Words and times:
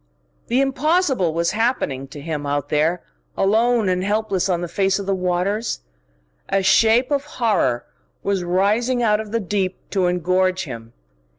The 0.47 0.61
impossible 0.61 1.31
was 1.31 1.51
happening 1.51 2.07
to 2.07 2.19
him, 2.21 2.43
out 2.47 2.69
there, 2.69 3.03
alone 3.37 3.87
and 3.87 4.03
helpless 4.03 4.49
on 4.49 4.61
the 4.61 4.67
face 4.67 4.97
of 4.97 5.05
the 5.05 5.13
waters. 5.13 5.81
A 6.49 6.63
shape 6.63 7.11
of 7.11 7.25
horror 7.37 7.85
was 8.23 8.43
rising 8.43 9.03
out 9.03 9.19
of 9.19 9.31
the 9.31 9.39
deep 9.39 9.77
to 9.91 10.07
engorge 10.07 10.63
him. 10.63 10.93